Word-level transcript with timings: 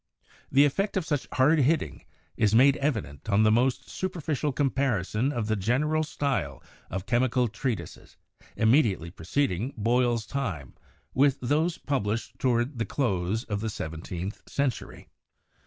The 0.51 0.65
effect 0.65 0.97
of 0.97 1.05
such 1.05 1.27
hard 1.33 1.59
hitting 1.59 2.05
is 2.35 2.55
made 2.55 2.75
evident 2.77 3.29
on 3.29 3.43
the 3.43 3.51
most 3.51 3.87
superficial 3.87 4.51
com 4.51 4.71
parison 4.71 5.31
of 5.31 5.45
the 5.45 5.55
general 5.55 6.01
style 6.01 6.63
of 6.89 7.05
chemical 7.05 7.47
treatises 7.47 8.17
imme 8.57 8.83
diately 8.83 9.15
preceding 9.15 9.75
Boyle's 9.77 10.25
time 10.25 10.73
with 11.13 11.37
those 11.39 11.77
published 11.77 12.39
toward 12.39 12.79
the 12.79 12.85
close 12.85 13.43
of 13.43 13.59
the 13.61 13.69
seventeenth 13.69 14.41
century." 14.49 15.07